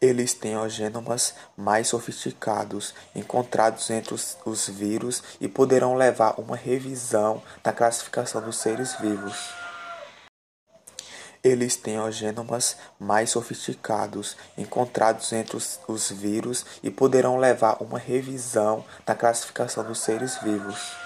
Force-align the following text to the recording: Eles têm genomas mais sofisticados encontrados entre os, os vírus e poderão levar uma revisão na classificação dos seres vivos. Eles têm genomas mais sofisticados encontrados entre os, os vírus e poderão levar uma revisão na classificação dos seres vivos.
Eles 0.00 0.34
têm 0.34 0.56
genomas 0.68 1.34
mais 1.56 1.88
sofisticados 1.88 2.94
encontrados 3.14 3.88
entre 3.90 4.12
os, 4.14 4.36
os 4.44 4.68
vírus 4.68 5.22
e 5.40 5.48
poderão 5.48 5.94
levar 5.94 6.38
uma 6.38 6.56
revisão 6.56 7.42
na 7.64 7.72
classificação 7.72 8.42
dos 8.42 8.58
seres 8.58 8.94
vivos. 9.00 9.36
Eles 11.42 11.76
têm 11.76 11.96
genomas 12.10 12.76
mais 12.98 13.30
sofisticados 13.30 14.36
encontrados 14.58 15.32
entre 15.32 15.56
os, 15.56 15.78
os 15.86 16.10
vírus 16.10 16.66
e 16.82 16.90
poderão 16.90 17.38
levar 17.38 17.76
uma 17.80 17.98
revisão 17.98 18.84
na 19.06 19.14
classificação 19.14 19.84
dos 19.84 20.00
seres 20.00 20.36
vivos. 20.42 21.05